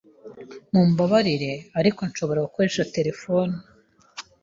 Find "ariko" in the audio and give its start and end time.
1.79-1.99